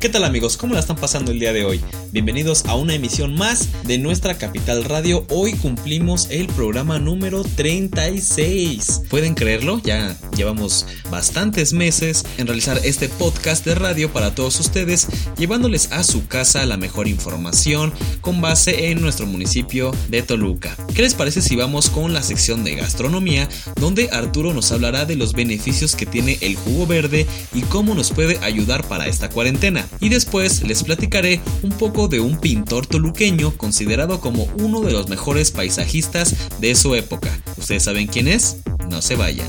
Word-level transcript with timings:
¿Qué 0.00 0.08
tal 0.08 0.22
amigos? 0.22 0.56
¿Cómo 0.56 0.74
la 0.74 0.80
están 0.80 0.94
pasando 0.94 1.32
el 1.32 1.40
día 1.40 1.52
de 1.52 1.64
hoy? 1.64 1.80
Bienvenidos 2.12 2.66
a 2.66 2.76
una 2.76 2.94
emisión 2.94 3.34
más 3.34 3.68
de 3.82 3.98
nuestra 3.98 4.38
Capital 4.38 4.84
Radio. 4.84 5.26
Hoy 5.28 5.54
cumplimos 5.54 6.28
el 6.30 6.46
programa 6.46 7.00
número 7.00 7.42
36. 7.42 9.02
¿Pueden 9.10 9.34
creerlo? 9.34 9.80
Ya 9.82 10.16
llevamos 10.36 10.86
bastantes 11.10 11.72
meses 11.72 12.24
en 12.36 12.46
realizar 12.46 12.80
este 12.84 13.08
podcast 13.08 13.64
de 13.64 13.74
radio 13.74 14.12
para 14.12 14.36
todos 14.36 14.60
ustedes, 14.60 15.08
llevándoles 15.36 15.90
a 15.90 16.04
su 16.04 16.28
casa 16.28 16.64
la 16.64 16.76
mejor 16.76 17.08
información 17.08 17.92
con 18.20 18.40
base 18.40 18.90
en 18.90 19.00
nuestro 19.00 19.26
municipio 19.26 19.90
de 20.08 20.22
Toluca. 20.22 20.76
¿Qué 20.94 21.02
les 21.02 21.14
parece 21.14 21.42
si 21.42 21.56
vamos 21.56 21.90
con 21.90 22.12
la 22.12 22.22
sección 22.22 22.62
de 22.62 22.76
gastronomía, 22.76 23.48
donde 23.80 24.10
Arturo 24.12 24.54
nos 24.54 24.70
hablará 24.70 25.06
de 25.06 25.16
los 25.16 25.32
beneficios 25.32 25.96
que 25.96 26.06
tiene 26.06 26.38
el 26.40 26.54
jugo 26.54 26.86
verde 26.86 27.26
y 27.52 27.62
cómo 27.62 27.96
nos 27.96 28.12
puede 28.12 28.38
ayudar 28.44 28.86
para 28.86 29.08
esta 29.08 29.28
cuarentena? 29.28 29.88
Y 30.00 30.08
después 30.08 30.62
les 30.62 30.82
platicaré 30.84 31.40
un 31.62 31.70
poco 31.70 32.08
de 32.08 32.20
un 32.20 32.38
pintor 32.38 32.86
toluqueño 32.86 33.56
considerado 33.56 34.20
como 34.20 34.44
uno 34.58 34.80
de 34.80 34.92
los 34.92 35.08
mejores 35.08 35.50
paisajistas 35.50 36.34
de 36.60 36.74
su 36.74 36.94
época. 36.94 37.28
¿Ustedes 37.56 37.84
saben 37.84 38.06
quién 38.06 38.28
es? 38.28 38.58
No 38.88 39.02
se 39.02 39.16
vayan. 39.16 39.48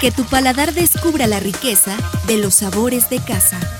Que 0.00 0.10
tu 0.10 0.24
paladar 0.24 0.72
descubra 0.72 1.26
la 1.26 1.40
riqueza 1.40 1.96
de 2.26 2.38
los 2.38 2.54
sabores 2.54 3.10
de 3.10 3.18
casa. 3.18 3.79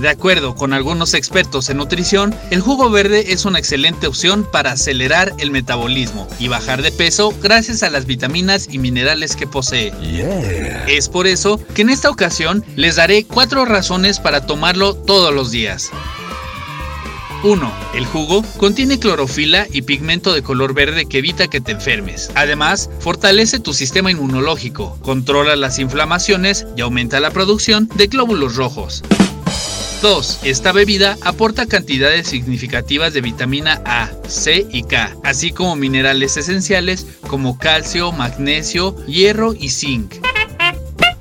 De 0.00 0.10
acuerdo 0.10 0.54
con 0.54 0.74
algunos 0.74 1.14
expertos 1.14 1.70
en 1.70 1.78
nutrición, 1.78 2.34
el 2.50 2.60
jugo 2.60 2.90
verde 2.90 3.32
es 3.32 3.46
una 3.46 3.58
excelente 3.58 4.06
opción 4.06 4.46
para 4.50 4.72
acelerar 4.72 5.32
el 5.38 5.50
metabolismo 5.50 6.28
y 6.38 6.48
bajar 6.48 6.82
de 6.82 6.92
peso 6.92 7.32
gracias 7.42 7.82
a 7.82 7.90
las 7.90 8.04
vitaminas 8.04 8.68
y 8.70 8.78
minerales 8.78 9.36
que 9.36 9.46
posee. 9.46 9.92
Es 10.86 11.08
por 11.08 11.26
eso 11.26 11.58
que 11.74 11.82
en 11.82 11.90
esta 11.90 12.10
ocasión 12.10 12.62
les 12.76 12.96
daré 12.96 13.24
cuatro 13.24 13.64
razones 13.64 14.20
para 14.20 14.44
tomarlo 14.44 14.94
todos 14.94 15.32
los 15.32 15.50
días. 15.50 15.90
1. 17.42 17.72
El 17.94 18.06
jugo 18.06 18.42
contiene 18.56 18.98
clorofila 18.98 19.66
y 19.72 19.82
pigmento 19.82 20.34
de 20.34 20.42
color 20.42 20.74
verde 20.74 21.06
que 21.06 21.18
evita 21.18 21.48
que 21.48 21.60
te 21.60 21.72
enfermes. 21.72 22.30
Además, 22.34 22.90
fortalece 22.98 23.60
tu 23.60 23.72
sistema 23.72 24.10
inmunológico, 24.10 24.98
controla 25.02 25.54
las 25.56 25.78
inflamaciones 25.78 26.66
y 26.76 26.80
aumenta 26.80 27.20
la 27.20 27.30
producción 27.30 27.88
de 27.94 28.08
glóbulos 28.08 28.56
rojos. 28.56 29.02
2. 30.00 30.40
Esta 30.44 30.72
bebida 30.72 31.16
aporta 31.22 31.66
cantidades 31.66 32.28
significativas 32.28 33.12
de 33.12 33.20
vitamina 33.20 33.80
A, 33.84 34.10
C 34.28 34.66
y 34.70 34.82
K, 34.82 35.16
así 35.24 35.52
como 35.52 35.76
minerales 35.76 36.36
esenciales 36.36 37.06
como 37.26 37.58
calcio, 37.58 38.12
magnesio, 38.12 38.96
hierro 39.06 39.54
y 39.54 39.70
zinc. 39.70 40.14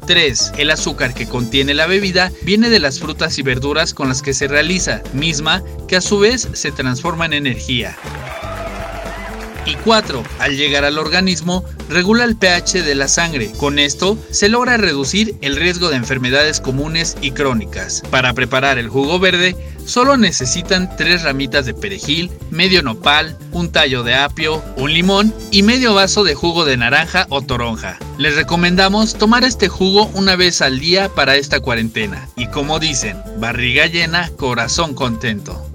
3. 0.06 0.54
El 0.58 0.72
azúcar 0.72 1.14
que 1.14 1.28
contiene 1.28 1.74
la 1.74 1.88
bebida 1.88 2.32
viene 2.44 2.70
de 2.70 2.80
las 2.80 3.00
frutas 3.00 3.38
y 3.40 3.42
verduras 3.42 3.94
con 3.94 4.08
las 4.08 4.22
que 4.22 4.34
se 4.34 4.48
realiza, 4.48 5.02
misma 5.14 5.64
que 5.88 5.96
a 5.96 6.02
su 6.02 6.20
vez 6.20 6.48
se 6.54 6.72
transforma 6.72 7.26
en 7.26 7.34
energía. 7.34 7.98
Y 9.66 9.76
4. 9.76 10.24
Al 10.40 10.56
llegar 10.56 10.86
al 10.86 11.00
organismo, 11.00 11.66
regula 11.90 12.24
el 12.24 12.36
pH 12.36 12.84
de 12.84 12.96
la 12.96 13.08
sangre. 13.08 13.52
Con 13.58 13.80
esto, 13.80 14.18
se 14.30 14.48
logra 14.48 14.78
reducir 14.78 15.36
el 15.42 15.56
riesgo 15.56 15.90
de 15.90 15.96
enfermedades 15.96 16.62
comunes 16.62 17.18
y 17.22 17.32
crónicas. 17.32 18.04
Para 18.12 18.34
preparar 18.34 18.78
el 18.78 18.90
jugo 18.90 19.18
verde, 19.18 19.56
solo 19.86 20.18
necesitan 20.18 20.96
3 20.96 21.24
ramitas 21.24 21.66
de 21.66 21.74
perejil, 21.74 22.32
medio 22.52 22.84
nopal, 22.84 23.38
un 23.52 23.72
tallo 23.72 24.04
de 24.04 24.16
apio, 24.16 24.64
un 24.78 24.94
limón 24.94 25.34
y 25.52 25.64
medio 25.64 25.94
vaso 25.94 26.24
de 26.24 26.36
jugo 26.36 26.64
de 26.66 26.78
naranja 26.78 27.26
o 27.30 27.42
toronja. 27.42 27.98
Les 28.18 28.36
recomendamos 28.36 29.16
tomar 29.16 29.44
este 29.44 29.68
jugo 29.68 30.10
una 30.14 30.36
vez 30.36 30.62
al 30.62 30.80
día 30.80 31.10
para 31.10 31.36
esta 31.36 31.60
cuarentena. 31.60 32.30
Y 32.36 32.48
como 32.48 32.80
dicen, 32.80 33.18
barriga 33.40 33.88
llena, 33.88 34.30
corazón 34.38 34.94
contento. 34.94 35.70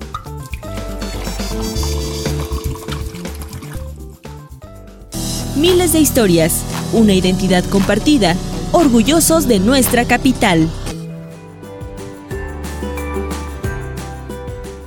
Miles 5.60 5.92
de 5.92 6.00
historias, 6.00 6.64
una 6.94 7.12
identidad 7.12 7.62
compartida, 7.66 8.34
orgullosos 8.72 9.46
de 9.46 9.58
nuestra 9.58 10.06
capital. 10.06 10.70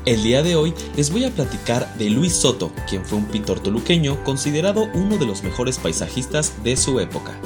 El 0.04 0.24
día 0.24 0.42
de 0.42 0.56
hoy 0.56 0.74
les 0.96 1.12
voy 1.12 1.26
a 1.26 1.30
platicar 1.30 1.96
de 2.00 2.10
Luis 2.10 2.34
Soto, 2.34 2.72
quien 2.90 3.06
fue 3.06 3.20
un 3.20 3.26
pintor 3.26 3.60
toluqueño 3.60 4.24
considerado 4.24 4.88
uno 4.96 5.20
de 5.20 5.28
los 5.28 5.44
mejores 5.44 5.78
paisajistas 5.78 6.64
de 6.64 6.76
su 6.76 7.00
época. 7.00 7.40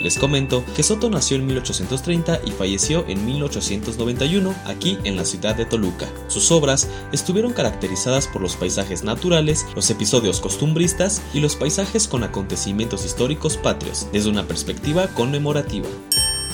Les 0.00 0.16
comento 0.16 0.64
que 0.76 0.82
Soto 0.82 1.10
nació 1.10 1.36
en 1.36 1.46
1830 1.46 2.40
y 2.44 2.52
falleció 2.52 3.04
en 3.08 3.24
1891 3.26 4.54
aquí 4.66 4.98
en 5.04 5.16
la 5.16 5.24
ciudad 5.24 5.56
de 5.56 5.66
Toluca. 5.66 6.06
Sus 6.28 6.52
obras 6.52 6.88
estuvieron 7.12 7.52
caracterizadas 7.52 8.28
por 8.28 8.40
los 8.40 8.56
paisajes 8.56 9.02
naturales, 9.02 9.66
los 9.74 9.90
episodios 9.90 10.40
costumbristas 10.40 11.20
y 11.34 11.40
los 11.40 11.56
paisajes 11.56 12.06
con 12.06 12.22
acontecimientos 12.22 13.04
históricos 13.04 13.56
patrios 13.56 14.06
desde 14.12 14.30
una 14.30 14.46
perspectiva 14.46 15.08
conmemorativa. 15.08 15.88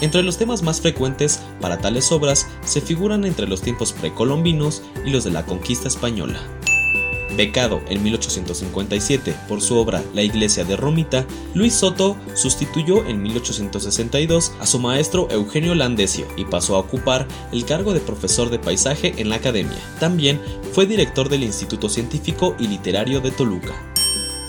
Entre 0.00 0.22
los 0.22 0.38
temas 0.38 0.62
más 0.62 0.80
frecuentes 0.80 1.40
para 1.60 1.78
tales 1.78 2.10
obras 2.12 2.46
se 2.64 2.80
figuran 2.80 3.24
entre 3.24 3.46
los 3.46 3.62
tiempos 3.62 3.92
precolombinos 3.92 4.82
y 5.04 5.10
los 5.10 5.24
de 5.24 5.30
la 5.30 5.44
conquista 5.44 5.88
española. 5.88 6.40
Becado 7.36 7.80
en 7.88 8.02
1857 8.02 9.34
por 9.48 9.60
su 9.60 9.76
obra 9.76 10.02
La 10.14 10.22
Iglesia 10.22 10.64
de 10.64 10.76
Romita, 10.76 11.26
Luis 11.54 11.74
Soto 11.74 12.16
sustituyó 12.34 13.04
en 13.06 13.22
1862 13.22 14.52
a 14.60 14.66
su 14.66 14.78
maestro 14.78 15.28
Eugenio 15.30 15.74
Landesio 15.74 16.26
y 16.36 16.44
pasó 16.44 16.76
a 16.76 16.80
ocupar 16.80 17.26
el 17.52 17.64
cargo 17.64 17.92
de 17.92 18.00
profesor 18.00 18.50
de 18.50 18.58
paisaje 18.58 19.14
en 19.18 19.28
la 19.28 19.36
academia. 19.36 19.78
También 20.00 20.40
fue 20.72 20.86
director 20.86 21.28
del 21.28 21.42
Instituto 21.42 21.88
Científico 21.88 22.54
y 22.58 22.68
Literario 22.68 23.20
de 23.20 23.30
Toluca. 23.30 23.93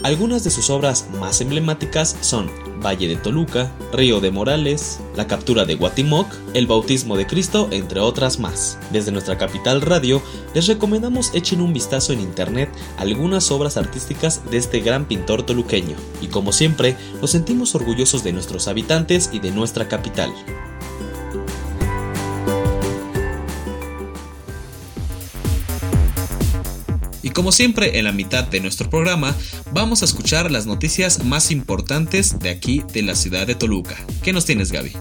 Algunas 0.06 0.44
de 0.44 0.52
sus 0.52 0.70
obras 0.70 1.08
más 1.20 1.42
emblemáticas 1.42 2.16
son 2.22 2.48
Valle 2.80 3.08
de 3.08 3.16
Toluca, 3.16 3.72
Río 3.92 4.20
de 4.20 4.30
Morales, 4.30 5.00
La 5.16 5.26
captura 5.26 5.66
de 5.66 5.74
Guatimoc, 5.74 6.28
El 6.54 6.68
bautismo 6.68 7.18
de 7.18 7.26
Cristo, 7.26 7.70
entre 7.72 8.02
otras 8.02 8.38
más. 8.38 8.78
Desde 8.92 9.12
nuestra 9.12 9.40
capital 9.40 9.82
radio, 9.82 10.22
les 10.54 10.68
recomendamos 10.68 11.34
echen 11.34 11.60
un 11.60 11.74
vistazo 11.74 12.14
en 12.14 12.20
internet 12.20 12.70
a 13.00 13.02
algunas 13.02 13.50
obras 13.50 13.78
artísticas 13.78 14.44
de 14.52 14.58
este 14.58 14.80
gran 14.82 15.06
pintor 15.06 15.42
toluqueño. 15.42 15.96
Y 16.22 16.28
como 16.28 16.52
siempre, 16.52 16.96
nos 17.20 17.32
sentimos 17.32 17.74
orgullosos 17.74 18.24
de 18.24 18.32
nuestros 18.32 18.68
habitantes 18.68 19.32
y 19.34 19.40
de 19.40 19.50
nuestra 19.50 19.88
capital. 19.88 20.32
Como 27.36 27.52
siempre, 27.52 28.00
en 28.00 28.06
la 28.06 28.14
mitad 28.14 28.46
de 28.46 28.62
nuestro 28.62 28.90
programa 28.90 29.36
vamos 29.74 30.02
a 30.02 30.06
escuchar 30.06 30.50
las 30.50 30.66
noticias 30.66 31.24
más 31.24 31.52
importantes 31.52 32.40
de 32.40 32.50
aquí 32.50 32.82
de 32.94 33.04
la 33.04 33.14
ciudad 33.14 33.46
de 33.46 33.54
Toluca. 33.54 33.96
¿Qué 34.24 34.34
nos 34.34 34.46
tienes, 34.46 34.72
Gaby? 34.72 34.94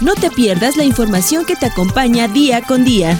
No 0.00 0.14
te 0.14 0.30
pierdas 0.30 0.76
la 0.76 0.84
información 0.84 1.46
que 1.46 1.56
te 1.56 1.66
acompaña 1.66 2.28
día 2.28 2.60
con 2.62 2.84
día. 2.84 3.18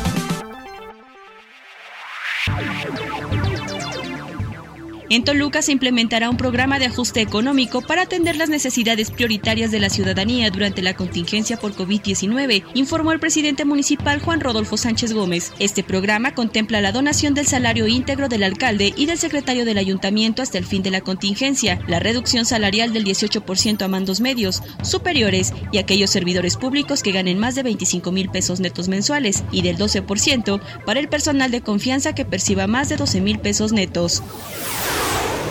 En 5.09 5.23
Toluca 5.23 5.63
se 5.63 5.71
implementará 5.71 6.29
un 6.29 6.37
programa 6.37 6.81
de 6.81 6.87
ajuste 6.87 7.21
económico 7.21 7.81
para 7.81 8.03
atender 8.03 8.35
las 8.35 8.49
necesidades 8.49 9.13
prioritarias 9.13 9.71
de 9.71 9.79
la 9.79 9.89
ciudadanía 9.89 10.51
durante 10.51 10.83
la 10.83 10.95
contingencia 10.95 11.57
por 11.59 11.75
COVID-19, 11.77 12.65
informó 12.75 13.13
el 13.13 13.21
presidente 13.21 13.65
municipal 13.65 14.21
Juan 14.21 14.41
Rodolfo 14.41 14.77
Sánchez 14.77 15.13
Gómez. 15.13 15.53
Este 15.61 15.85
programa 15.85 16.35
contempla 16.35 16.81
la 16.81 16.91
donación 16.91 17.35
del 17.35 17.47
salario 17.47 17.87
íntegro 17.87 18.29
del 18.29 18.43
alcalde 18.43 18.93
y 18.97 19.07
del 19.07 19.17
secretario 19.17 19.65
del 19.65 19.79
ayuntamiento 19.79 20.43
hasta 20.43 20.59
el 20.59 20.67
fin 20.67 20.83
de 20.83 20.91
la 20.91 21.03
contingencia, 21.03 21.79
la 21.87 22.01
reducción 22.01 22.45
salarial 22.45 22.93
del 22.93 23.05
18% 23.05 23.83
a 23.83 23.89
mandos 23.89 24.21
medios, 24.21 24.61
superiores 24.83 25.55
y 25.71 25.79
aquellos 25.79 26.11
servidores 26.11 26.57
públicos 26.57 27.05
que 27.05 27.13
ganen 27.13 27.39
más 27.39 27.55
de 27.55 27.63
25 27.63 28.11
mil 28.11 28.29
pesos 28.29 28.59
netos 28.59 28.89
mensuales 28.89 29.45
y 29.53 29.63
del 29.63 29.79
12% 29.79 30.61
para 30.85 30.99
el 30.99 31.09
personal 31.09 31.53
de 31.53 31.61
confianza 31.61 32.13
que 32.13 32.25
perciba 32.25 32.67
más 32.67 32.89
de 32.89 32.97
12 32.97 33.21
mil 33.21 33.39
pesos 33.39 33.73
netos. 33.73 34.25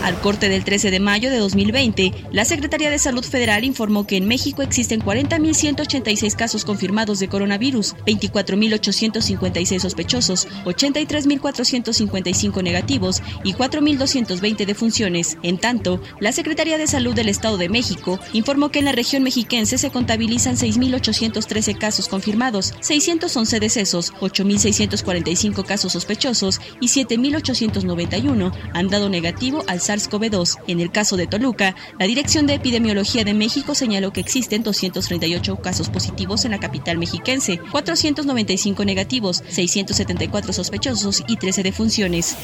Al 0.06 0.22
corte 0.22 0.50
del 0.50 0.64
13 0.64 0.92
de 0.92 1.00
mayo 1.00 1.32
de 1.32 1.40
2020, 1.40 2.14
la 2.32 2.46
Secretaría 2.46 2.92
de 2.92 3.00
Salud 3.00 3.26
Federal 3.26 3.64
informó 3.64 4.06
que 4.06 4.18
en 4.18 4.28
México 4.28 4.62
existen 4.62 5.02
40.186 5.02 6.36
casos 6.36 6.64
confirmados 6.64 7.18
de 7.18 7.28
coronavirus, 7.28 7.96
24.856 8.06 9.80
sospechosos, 9.80 10.48
83.455 10.66 12.62
negativos 12.62 13.24
y 13.44 13.54
4.220 13.54 14.68
defunciones. 14.68 15.40
En 15.42 15.58
tanto, 15.58 16.00
la 16.20 16.32
Secretaría 16.34 16.78
de 16.78 16.86
Salud 16.86 17.16
del 17.16 17.28
Estado 17.28 17.58
de 17.58 17.70
México 17.70 18.20
informó 18.32 18.70
que 18.70 18.78
en 18.78 18.86
la 18.86 18.92
región 18.92 19.24
mexiquense 19.24 19.80
se 19.80 19.90
contabilizan 19.90 20.56
6.813 20.56 21.80
casos 21.80 22.10
confirmados, 22.10 22.76
611 22.80 23.60
decesos, 23.60 24.14
8.645 24.20 25.66
casos 25.66 25.94
sospechosos 25.94 26.62
y 26.80 26.90
7.891 26.90 28.54
han 28.72 28.88
dado 28.90 29.10
negativo 29.10 29.64
al 29.66 29.82
SARS 29.82 29.95
SARS-CoV-2. 29.96 30.60
En 30.68 30.80
el 30.80 30.92
caso 30.92 31.18
de 31.18 31.28
Toluca, 31.28 31.76
la 32.00 32.06
Dirección 32.06 32.48
de 32.48 32.56
Epidemiología 32.56 33.24
de 33.24 33.34
México 33.34 33.76
señaló 33.76 34.12
que 34.12 34.22
existen 34.22 34.64
238 34.64 35.56
casos 35.58 35.90
positivos 35.90 36.46
en 36.46 36.52
la 36.52 36.60
capital 36.60 36.98
mexiquense, 36.98 37.60
495 37.72 38.86
negativos, 38.86 39.44
674 39.48 40.54
sospechosos 40.54 41.24
y 41.28 41.38
13 41.38 41.64
defunciones. 41.64 42.36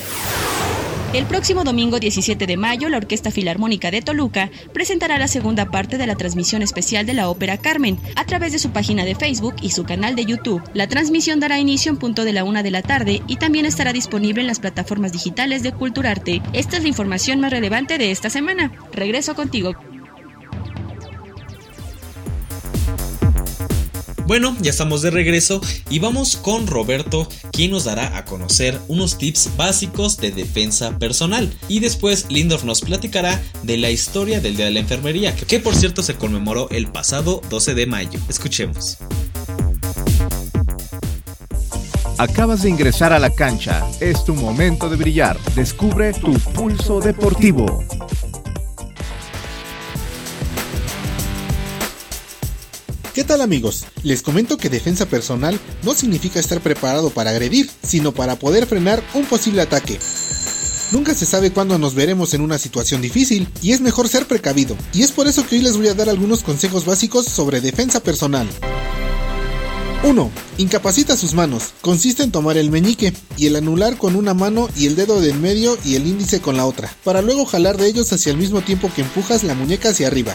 El 1.14 1.26
próximo 1.26 1.66
domingo 1.66 2.00
17 2.00 2.48
de 2.48 2.56
mayo, 2.56 2.88
la 2.88 2.96
Orquesta 2.96 3.32
Filarmónica 3.32 3.92
de 3.92 4.02
Toluca 4.02 4.50
presentará 4.72 5.20
la 5.20 5.28
segunda 5.28 5.66
parte 5.70 5.98
de 5.98 6.08
la 6.08 6.16
transmisión 6.16 6.62
especial 6.62 7.06
de 7.06 7.14
la 7.14 7.28
ópera 7.28 7.58
Carmen 7.58 8.00
a 8.16 8.26
través 8.26 8.54
de 8.54 8.60
su 8.60 8.70
página 8.70 9.04
de 9.04 9.16
Facebook 9.16 9.56
y 9.62 9.72
su 9.72 9.84
canal 9.84 10.16
de 10.16 10.24
YouTube. 10.24 10.64
La 10.74 10.88
transmisión 10.88 11.42
dará 11.42 11.60
inicio 11.60 11.92
en 11.92 11.98
punto 11.98 12.24
de 12.24 12.32
la 12.32 12.46
una 12.46 12.64
de 12.64 12.72
la 12.72 12.82
tarde 12.82 13.22
y 13.28 13.36
también 13.36 13.66
estará 13.66 13.92
disponible 13.92 14.40
en 14.40 14.48
las 14.48 14.62
plataformas 14.62 15.12
digitales 15.12 15.64
de 15.64 15.74
Culturarte. 15.74 16.42
Esta 16.54 16.78
es 16.78 16.84
la 16.84 16.90
información 16.90 17.42
más 17.42 17.52
relevante 17.52 17.98
de 17.98 18.12
esta 18.12 18.30
semana. 18.30 18.72
Regreso 18.94 19.36
contigo. 19.36 19.76
Bueno, 24.32 24.56
ya 24.62 24.70
estamos 24.70 25.02
de 25.02 25.12
regreso 25.12 25.60
y 25.90 26.00
vamos 26.00 26.38
con 26.38 26.66
Roberto, 26.66 27.28
quien 27.52 27.72
nos 27.72 27.84
dará 27.84 28.16
a 28.16 28.24
conocer 28.24 28.80
unos 28.88 29.18
tips 29.18 29.58
básicos 29.58 30.16
de 30.16 30.32
defensa 30.32 30.98
personal. 30.98 31.54
Y 31.68 31.82
después 31.82 32.28
Lindorf 32.30 32.64
nos 32.64 32.80
platicará 32.80 33.44
de 33.64 33.76
la 33.76 33.90
historia 33.90 34.40
del 34.40 34.56
Día 34.56 34.68
de 34.68 34.72
la 34.72 34.80
Enfermería, 34.80 35.36
que 35.36 35.60
por 35.60 35.76
cierto 35.76 36.02
se 36.02 36.16
conmemoró 36.16 36.70
el 36.70 36.88
pasado 36.88 37.42
12 37.50 37.74
de 37.74 37.88
mayo. 37.88 38.22
Escuchemos. 38.30 39.00
Acabas 42.18 42.62
de 42.62 42.70
ingresar 42.70 43.12
a 43.12 43.20
la 43.20 43.32
cancha. 43.32 43.86
Es 44.00 44.24
tu 44.24 44.34
momento 44.34 44.88
de 44.88 44.96
brillar. 44.96 45.38
Descubre 45.56 46.14
tu 46.14 46.32
pulso 46.54 47.02
deportivo. 47.02 47.84
¿Qué 53.14 53.26
tal 53.26 53.42
amigos? 53.42 53.84
Les 54.04 54.22
comento 54.22 54.58
que 54.58 54.70
defensa 54.70 55.06
personal 55.06 55.60
no 55.84 55.94
significa 55.94 56.40
estar 56.40 56.62
preparado 56.62 57.10
para 57.10 57.32
agredir, 57.32 57.70
sino 57.84 58.14
para 58.14 58.38
poder 58.38 58.66
frenar 58.68 59.04
un 59.14 59.26
posible 59.26 59.62
ataque. 59.62 60.00
Nunca 60.94 61.14
se 61.14 61.26
sabe 61.26 61.52
cuándo 61.52 61.78
nos 61.78 61.94
veremos 61.94 62.34
en 62.34 62.40
una 62.40 62.58
situación 62.58 63.02
difícil 63.02 63.50
y 63.62 63.74
es 63.74 63.82
mejor 63.82 64.08
ser 64.08 64.28
precavido. 64.28 64.78
Y 64.94 65.02
es 65.02 65.12
por 65.12 65.28
eso 65.28 65.46
que 65.46 65.58
hoy 65.58 65.62
les 65.62 65.76
voy 65.76 65.90
a 65.90 65.94
dar 65.94 66.08
algunos 66.08 66.42
consejos 66.42 66.86
básicos 66.86 67.26
sobre 67.26 67.60
defensa 67.60 68.02
personal. 68.02 68.48
1. 70.06 70.32
Incapacita 70.58 71.18
sus 71.18 71.34
manos. 71.34 71.74
Consiste 71.82 72.24
en 72.24 72.32
tomar 72.32 72.56
el 72.56 72.72
meñique 72.72 73.12
y 73.36 73.48
el 73.48 73.58
anular 73.58 73.98
con 73.98 74.16
una 74.16 74.34
mano 74.34 74.70
y 74.78 74.86
el 74.86 74.96
dedo 74.96 75.20
de 75.20 75.32
en 75.32 75.42
medio 75.42 75.78
y 75.84 75.96
el 75.96 76.08
índice 76.08 76.40
con 76.40 76.56
la 76.56 76.66
otra, 76.66 76.90
para 77.04 77.22
luego 77.22 77.46
jalar 77.46 77.76
de 77.76 77.88
ellos 77.88 78.12
hacia 78.14 78.32
el 78.32 78.38
mismo 78.38 78.62
tiempo 78.62 78.90
que 78.96 79.02
empujas 79.02 79.44
la 79.44 79.54
muñeca 79.54 79.90
hacia 79.90 80.08
arriba. 80.08 80.34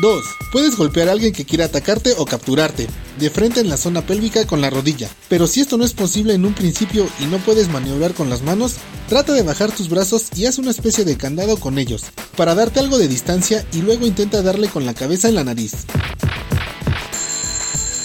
2. 0.00 0.24
Puedes 0.52 0.76
golpear 0.76 1.08
a 1.08 1.12
alguien 1.12 1.32
que 1.32 1.44
quiera 1.44 1.66
atacarte 1.66 2.14
o 2.16 2.24
capturarte, 2.24 2.88
de 3.18 3.30
frente 3.30 3.60
en 3.60 3.68
la 3.68 3.76
zona 3.76 4.02
pélvica 4.02 4.46
con 4.46 4.60
la 4.60 4.70
rodilla. 4.70 5.08
Pero 5.28 5.46
si 5.46 5.60
esto 5.60 5.76
no 5.76 5.84
es 5.84 5.92
posible 5.92 6.34
en 6.34 6.44
un 6.44 6.54
principio 6.54 7.06
y 7.20 7.24
no 7.24 7.38
puedes 7.38 7.68
maniobrar 7.68 8.14
con 8.14 8.30
las 8.30 8.42
manos, 8.42 8.76
trata 9.08 9.32
de 9.32 9.42
bajar 9.42 9.70
tus 9.70 9.88
brazos 9.88 10.28
y 10.36 10.46
haz 10.46 10.58
una 10.58 10.70
especie 10.70 11.04
de 11.04 11.16
candado 11.16 11.58
con 11.58 11.78
ellos, 11.78 12.04
para 12.36 12.54
darte 12.54 12.80
algo 12.80 12.98
de 12.98 13.08
distancia 13.08 13.64
y 13.72 13.82
luego 13.82 14.06
intenta 14.06 14.42
darle 14.42 14.68
con 14.68 14.86
la 14.86 14.94
cabeza 14.94 15.28
en 15.28 15.34
la 15.34 15.44
nariz. 15.44 15.72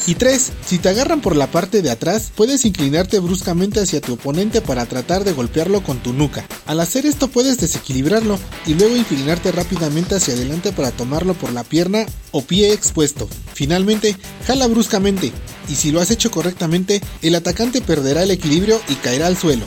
Y 0.08 0.16
3. 0.16 0.52
Si 0.66 0.78
te 0.78 0.90
agarran 0.90 1.22
por 1.22 1.36
la 1.36 1.48
parte 1.48 1.82
de 1.82 1.90
atrás, 1.90 2.32
puedes 2.36 2.64
inclinarte 2.66 3.20
bruscamente 3.20 3.80
hacia 3.80 4.02
tu 4.02 4.14
oponente 4.14 4.62
para 4.62 4.86
tratar 4.86 5.24
de 5.24 5.34
golpearlo 5.34 5.82
con 5.82 5.98
tu 5.98 6.14
nuca. 6.14 6.46
Al 6.68 6.80
hacer 6.80 7.08
esto 7.08 7.28
puedes 7.28 7.58
desequilibrarlo 7.58 8.38
y 8.68 8.76
luego 8.76 8.96
inclinarte 8.96 9.52
rápidamente 9.52 10.16
hacia 10.16 10.36
adelante 10.36 10.72
para 10.72 10.92
tomarlo 10.92 11.34
por 11.34 11.52
la 11.54 11.64
pierna 11.64 12.06
o 12.32 12.42
pie 12.44 12.72
expuesto. 12.72 13.28
Finalmente, 13.54 14.16
jala 14.46 14.68
bruscamente 14.68 15.32
y 15.68 15.76
si 15.76 15.92
lo 15.92 16.02
has 16.02 16.12
hecho 16.12 16.30
correctamente, 16.30 17.02
el 17.24 17.34
atacante 17.34 17.82
perderá 17.82 18.24
el 18.24 18.32
equilibrio 18.32 18.80
y 18.88 18.96
caerá 18.96 19.26
al 19.28 19.38
suelo. 19.38 19.66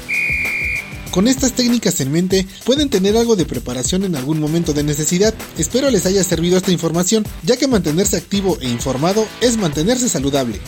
Con 1.10 1.26
estas 1.26 1.52
técnicas 1.52 2.00
en 2.00 2.12
mente, 2.12 2.46
pueden 2.64 2.90
tener 2.90 3.16
algo 3.16 3.34
de 3.34 3.46
preparación 3.46 4.04
en 4.04 4.14
algún 4.14 4.40
momento 4.40 4.72
de 4.72 4.82
necesidad. 4.82 5.34
Espero 5.56 5.90
les 5.90 6.06
haya 6.06 6.22
servido 6.22 6.58
esta 6.58 6.70
información, 6.70 7.24
ya 7.42 7.56
que 7.56 7.66
mantenerse 7.66 8.16
activo 8.16 8.58
e 8.60 8.68
informado 8.68 9.26
es 9.40 9.56
mantenerse 9.56 10.08
saludable. 10.08 10.60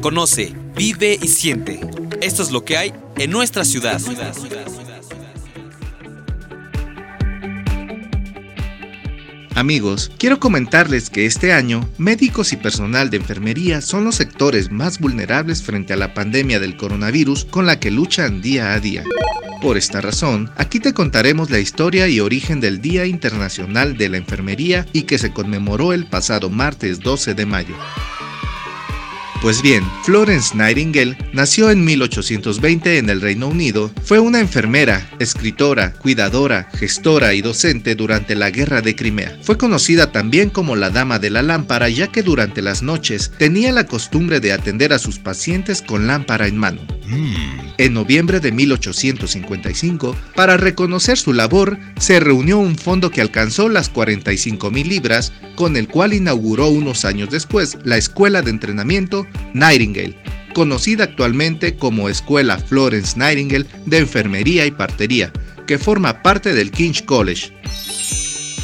Conoce, 0.00 0.54
vive 0.76 1.18
y 1.20 1.28
siente. 1.28 1.80
Esto 2.20 2.42
es 2.42 2.50
lo 2.50 2.64
que 2.64 2.76
hay 2.76 2.94
en 3.16 3.30
nuestra 3.30 3.64
ciudad. 3.64 4.00
Amigos, 9.58 10.12
quiero 10.18 10.38
comentarles 10.38 11.10
que 11.10 11.26
este 11.26 11.52
año, 11.52 11.80
médicos 11.98 12.52
y 12.52 12.56
personal 12.56 13.10
de 13.10 13.16
enfermería 13.16 13.80
son 13.80 14.04
los 14.04 14.14
sectores 14.14 14.70
más 14.70 15.00
vulnerables 15.00 15.64
frente 15.64 15.92
a 15.92 15.96
la 15.96 16.14
pandemia 16.14 16.60
del 16.60 16.76
coronavirus 16.76 17.44
con 17.44 17.66
la 17.66 17.80
que 17.80 17.90
luchan 17.90 18.40
día 18.40 18.72
a 18.72 18.78
día. 18.78 19.02
Por 19.60 19.76
esta 19.76 20.00
razón, 20.00 20.48
aquí 20.54 20.78
te 20.78 20.94
contaremos 20.94 21.50
la 21.50 21.58
historia 21.58 22.06
y 22.06 22.20
origen 22.20 22.60
del 22.60 22.80
Día 22.80 23.06
Internacional 23.06 23.96
de 23.96 24.08
la 24.08 24.18
Enfermería 24.18 24.86
y 24.92 25.02
que 25.02 25.18
se 25.18 25.32
conmemoró 25.32 25.92
el 25.92 26.06
pasado 26.06 26.50
martes 26.50 27.00
12 27.00 27.34
de 27.34 27.44
mayo. 27.44 27.74
Pues 29.40 29.62
bien, 29.62 29.84
Florence 30.02 30.56
Nightingale 30.56 31.16
nació 31.32 31.70
en 31.70 31.84
1820 31.84 32.98
en 32.98 33.08
el 33.08 33.20
Reino 33.20 33.46
Unido. 33.46 33.92
Fue 34.02 34.18
una 34.18 34.40
enfermera, 34.40 35.08
escritora, 35.20 35.92
cuidadora, 35.92 36.68
gestora 36.74 37.34
y 37.34 37.40
docente 37.40 37.94
durante 37.94 38.34
la 38.34 38.50
Guerra 38.50 38.80
de 38.80 38.96
Crimea. 38.96 39.38
Fue 39.42 39.56
conocida 39.56 40.10
también 40.10 40.50
como 40.50 40.74
la 40.74 40.90
Dama 40.90 41.20
de 41.20 41.30
la 41.30 41.42
Lámpara 41.42 41.88
ya 41.88 42.08
que 42.08 42.24
durante 42.24 42.62
las 42.62 42.82
noches 42.82 43.30
tenía 43.38 43.70
la 43.70 43.86
costumbre 43.86 44.40
de 44.40 44.52
atender 44.52 44.92
a 44.92 44.98
sus 44.98 45.20
pacientes 45.20 45.82
con 45.82 46.08
lámpara 46.08 46.48
en 46.48 46.58
mano. 46.58 46.80
Mm. 47.08 47.74
En 47.78 47.94
noviembre 47.94 48.40
de 48.40 48.52
1855, 48.52 50.16
para 50.34 50.56
reconocer 50.56 51.16
su 51.16 51.32
labor, 51.32 51.78
se 51.98 52.20
reunió 52.20 52.58
un 52.58 52.76
fondo 52.76 53.10
que 53.10 53.20
alcanzó 53.20 53.68
las 53.68 53.88
45 53.88 54.70
mil 54.70 54.88
libras, 54.88 55.32
con 55.56 55.76
el 55.76 55.88
cual 55.88 56.12
inauguró 56.12 56.68
unos 56.68 57.04
años 57.04 57.30
después 57.30 57.78
la 57.84 57.96
Escuela 57.96 58.42
de 58.42 58.50
Entrenamiento 58.50 59.26
Nightingale, 59.54 60.16
conocida 60.54 61.04
actualmente 61.04 61.76
como 61.76 62.08
Escuela 62.08 62.58
Florence 62.58 63.18
Nightingale 63.18 63.66
de 63.86 63.98
Enfermería 63.98 64.66
y 64.66 64.70
Partería, 64.70 65.32
que 65.66 65.78
forma 65.78 66.22
parte 66.22 66.52
del 66.52 66.70
King's 66.70 67.02
College. 67.02 67.52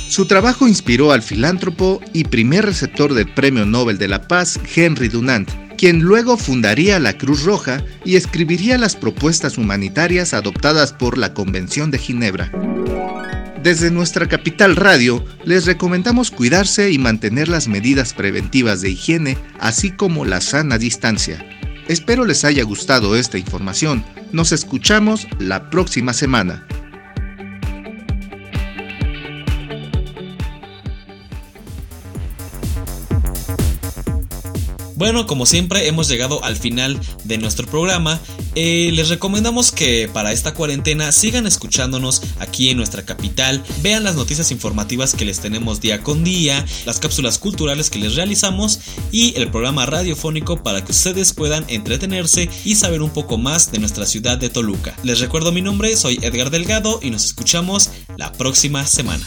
Su 0.08 0.26
trabajo 0.26 0.68
inspiró 0.68 1.12
al 1.12 1.22
filántropo 1.22 2.00
y 2.12 2.24
primer 2.24 2.66
receptor 2.66 3.14
del 3.14 3.32
Premio 3.32 3.66
Nobel 3.66 3.98
de 3.98 4.06
la 4.06 4.28
Paz, 4.28 4.60
Henry 4.76 5.08
Dunant, 5.08 5.50
quien 5.84 6.00
luego 6.00 6.38
fundaría 6.38 6.98
la 6.98 7.12
Cruz 7.18 7.42
Roja 7.42 7.84
y 8.06 8.16
escribiría 8.16 8.78
las 8.78 8.96
propuestas 8.96 9.58
humanitarias 9.58 10.32
adoptadas 10.32 10.94
por 10.94 11.18
la 11.18 11.34
Convención 11.34 11.90
de 11.90 11.98
Ginebra. 11.98 12.50
Desde 13.62 13.90
nuestra 13.90 14.26
capital 14.26 14.76
radio, 14.76 15.22
les 15.44 15.66
recomendamos 15.66 16.30
cuidarse 16.30 16.90
y 16.90 16.96
mantener 16.96 17.48
las 17.48 17.68
medidas 17.68 18.14
preventivas 18.14 18.80
de 18.80 18.92
higiene, 18.92 19.36
así 19.60 19.90
como 19.90 20.24
la 20.24 20.40
sana 20.40 20.78
distancia. 20.78 21.46
Espero 21.86 22.24
les 22.24 22.46
haya 22.46 22.64
gustado 22.64 23.14
esta 23.14 23.36
información. 23.36 24.06
Nos 24.32 24.52
escuchamos 24.52 25.28
la 25.38 25.68
próxima 25.68 26.14
semana. 26.14 26.66
Bueno, 34.96 35.26
como 35.26 35.44
siempre 35.44 35.88
hemos 35.88 36.08
llegado 36.08 36.42
al 36.44 36.56
final 36.56 37.00
de 37.24 37.38
nuestro 37.38 37.66
programa. 37.66 38.20
Eh, 38.54 38.90
les 38.92 39.08
recomendamos 39.08 39.72
que 39.72 40.08
para 40.12 40.32
esta 40.32 40.54
cuarentena 40.54 41.10
sigan 41.10 41.46
escuchándonos 41.46 42.22
aquí 42.38 42.70
en 42.70 42.76
nuestra 42.76 43.04
capital, 43.04 43.64
vean 43.82 44.04
las 44.04 44.14
noticias 44.14 44.52
informativas 44.52 45.14
que 45.14 45.24
les 45.24 45.40
tenemos 45.40 45.80
día 45.80 46.02
con 46.02 46.22
día, 46.22 46.64
las 46.86 47.00
cápsulas 47.00 47.38
culturales 47.38 47.90
que 47.90 47.98
les 47.98 48.14
realizamos 48.14 48.80
y 49.10 49.34
el 49.36 49.50
programa 49.50 49.86
radiofónico 49.86 50.62
para 50.62 50.84
que 50.84 50.92
ustedes 50.92 51.32
puedan 51.32 51.64
entretenerse 51.68 52.48
y 52.64 52.76
saber 52.76 53.02
un 53.02 53.10
poco 53.10 53.36
más 53.36 53.72
de 53.72 53.80
nuestra 53.80 54.06
ciudad 54.06 54.38
de 54.38 54.50
Toluca. 54.50 54.94
Les 55.02 55.18
recuerdo 55.18 55.50
mi 55.50 55.62
nombre, 55.62 55.96
soy 55.96 56.20
Edgar 56.22 56.50
Delgado 56.50 57.00
y 57.02 57.10
nos 57.10 57.24
escuchamos 57.24 57.90
la 58.16 58.30
próxima 58.32 58.86
semana. 58.86 59.26